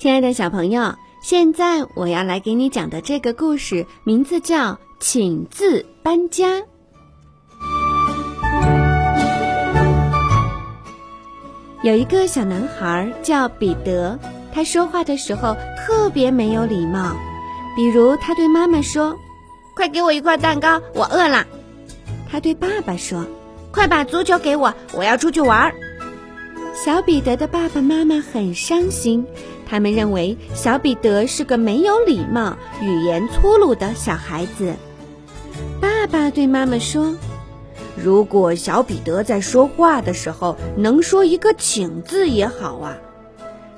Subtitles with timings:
[0.00, 6.46] 亲爱的小朋友，现在我要来给你讲的这个故事，名字叫《请自搬家》。
[11.82, 14.18] 有一个小男孩叫彼得，
[14.54, 17.14] 他说话的时候特别没有礼貌，
[17.76, 19.14] 比如他对妈妈说
[19.76, 21.46] ：“快给我一块蛋糕，我饿了。”
[22.26, 23.26] 他对爸爸说
[23.70, 25.70] ：“快把足球给我，我要出去玩。”
[26.82, 29.26] 小彼得的爸爸妈妈很伤心，
[29.68, 34.72] 他们认为小彼得是个没有礼貌、语言粗鲁的小孩子。
[35.78, 37.14] 爸爸对妈妈说
[38.02, 42.96] ：“如果小彼得在说话的时候能说一个‘请’字也好啊。”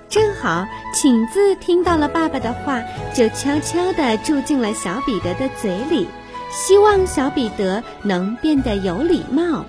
[0.09, 6.07] 正好“请”字听到了爸爸的话，就悄悄地住进了小彼得的嘴里，
[6.53, 9.65] 希望小彼得能变得有礼貌。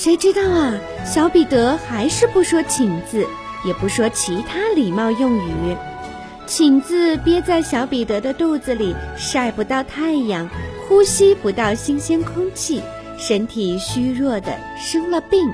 [0.00, 0.80] 谁知道啊？
[1.04, 3.26] 小彼得还是不说“请”字，
[3.66, 5.76] 也不说其他礼貌用语。
[6.48, 10.48] “请”字憋在小彼得的肚子里，晒不到太阳，
[10.88, 12.80] 呼吸不到新鲜空气，
[13.18, 15.46] 身体虚弱的生了病。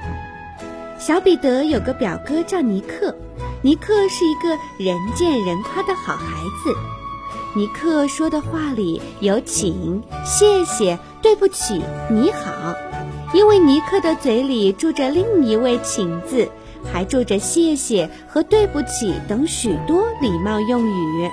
[0.96, 3.12] 小彼得有个表哥叫尼克，
[3.62, 6.24] 尼克是一个人见人夸的好孩
[6.62, 6.72] 子。
[7.56, 12.76] 尼克说的话里有“请”“谢谢”“对不起”“你好”。
[13.36, 16.48] 因为尼克的嘴里住着另一位“请”字，
[16.90, 21.30] 还住着“谢谢”和“对不起”等许多礼貌用语。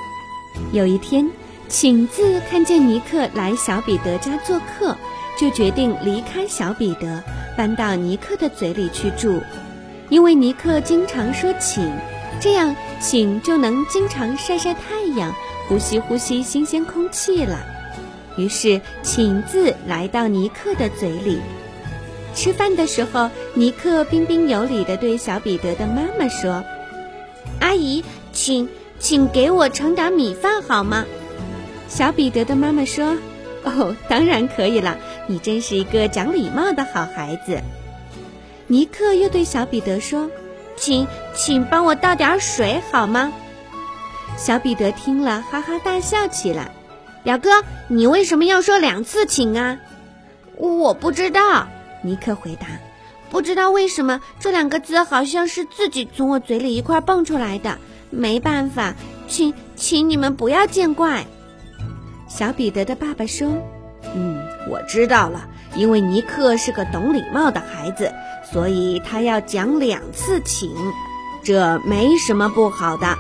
[0.74, 1.32] 有一天
[1.70, 4.98] ，“请”字看见尼克来小彼得家做客，
[5.38, 7.24] 就决定离开小彼得，
[7.56, 9.40] 搬到尼克的嘴里去住。
[10.10, 11.90] 因为尼克经常说“请”，
[12.42, 15.34] 这样“请”就能经常晒晒太阳，
[15.70, 17.62] 呼吸呼吸新鲜空气了。
[18.36, 21.40] 于是，“请”字来到尼克的嘴里。
[22.36, 26.64] 吃饭的时候，尼克彬彬有礼地对小彼得的妈妈说
[27.62, 28.68] ：“阿姨，请
[29.00, 31.06] 请给我盛点米饭好吗？”
[31.88, 33.16] 小彼得的妈妈说
[33.64, 37.62] ：“哦，当然可以了，你真是一个讲礼貌的好孩子。”
[38.68, 40.30] 尼克又对小彼得说
[40.76, 43.32] ：“请请帮我倒点水好吗？”
[44.36, 46.72] 小彼得听了，哈哈大笑起来。
[47.24, 49.78] 表哥，你为什么要说两次请啊？
[50.58, 51.68] 我不知道。
[52.04, 52.68] 尼克回答
[53.32, 58.94] ：“不知道为什么这两个字好像是自己从我嘴里一块蹦出来的，没办法，
[59.28, 61.26] 请请你们不要见怪。”
[62.28, 63.48] 小彼得的爸爸说
[64.14, 64.38] ：“嗯，
[64.70, 68.14] 我知道了，因为尼克是个懂礼貌的孩子，
[68.52, 70.70] 所以他要讲两次请，
[71.44, 73.16] 这没什么不好的。”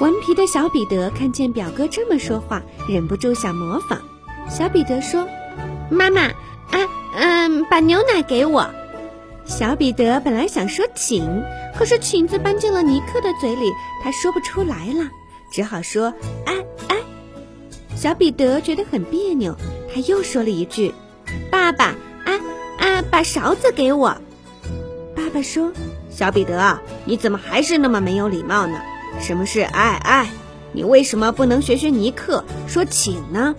[0.00, 4.00] 顽皮的小彼得看见表哥这么说话，忍不住想模仿。
[4.48, 5.26] 小彼得说
[5.90, 6.30] ：“妈妈。”
[7.14, 8.68] 嗯，把牛奶给我。
[9.44, 11.42] 小彼得本来想说请，
[11.76, 13.70] 可是请字搬进了尼克的嘴里，
[14.02, 15.08] 他说不出来了，
[15.50, 16.12] 只好说
[16.46, 16.54] 哎
[16.88, 16.96] 哎。
[17.96, 19.56] 小彼得觉得很别扭，
[19.92, 20.94] 他又说了一句
[21.50, 21.86] ：“爸爸，
[22.24, 22.40] 啊
[22.78, 24.16] 啊，把勺子给我。”
[25.16, 25.72] 爸爸说
[26.08, 28.80] ：“小彼得，你怎么还是那么没有礼貌呢？
[29.20, 30.30] 什么是哎哎？
[30.72, 33.56] 你为什么不能学学尼克说请呢？”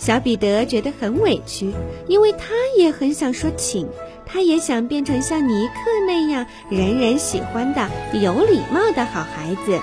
[0.00, 1.70] 小彼得觉得很委屈，
[2.08, 3.86] 因为他也很想说请，
[4.24, 5.74] 他也想变成像尼克
[6.06, 9.78] 那样人人喜欢的有礼貌的好孩子，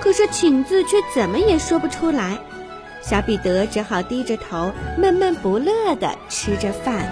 [0.00, 2.38] 可是请字却怎么也说不出来。
[3.02, 7.04] 小彼得只好低着头，闷闷不乐地吃着饭。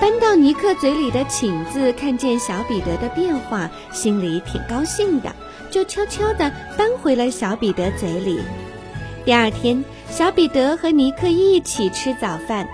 [0.00, 5.30] 搬到尼克嘴里的请字看见小彼得的变化，心里挺高兴的，
[5.70, 8.40] 就悄悄地搬回了小彼得嘴里。
[9.28, 9.84] 第二天。
[10.08, 12.66] 小彼得和尼克一起吃早饭。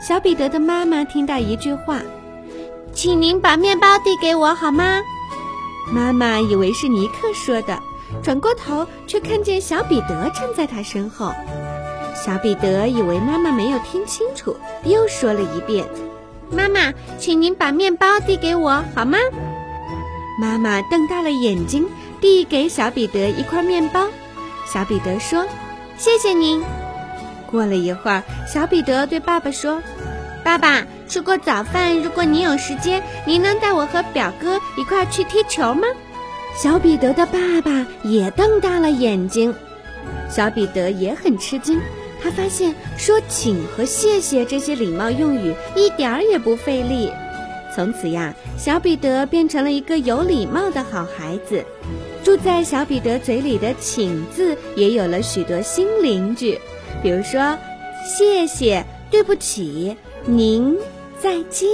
[0.00, 2.00] 小彼得的妈妈听到一句话
[2.92, 5.00] ：“请您把面包递给我好吗？”
[5.94, 7.78] 妈妈以为是尼克说的，
[8.24, 11.32] 转过头却看见小彼得站在他身后。
[12.12, 15.86] 小彼得以为妈妈没有听清楚，又说了一遍
[16.50, 19.16] ：“妈妈，请您把面包递给我好吗？”
[20.42, 21.86] 妈妈瞪大了眼睛，
[22.20, 24.08] 递给小彼得一块面包。
[24.66, 25.46] 小彼得说。
[26.00, 26.62] 谢谢您。
[27.50, 29.82] 过了一会儿，小彼得对爸爸说
[30.42, 35.86] ：“爸爸，吃过早饭，如果您有时间，您能带我和表哥一块去踢球吗？”
[36.56, 39.54] 小彼得的爸爸也瞪大了眼睛。
[40.30, 41.78] 小彼得也很吃惊，
[42.22, 47.12] 他发现说“请”和“谢谢”这些礼貌用语一点儿也不费力。
[47.76, 51.62] 从此呀，小彼得变成了一个有礼貌的好孩子。
[52.22, 56.58] 住在小彼得嘴里的“请”字也有了许多新邻居，
[57.02, 57.58] 比如说
[58.06, 59.96] “谢谢”“对不起
[60.26, 60.76] ”“您
[61.18, 61.68] ”“再见”。